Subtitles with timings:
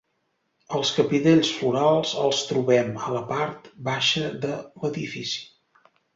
[0.77, 5.47] Els capitells florals els trobem a la part baixa de l'edifici.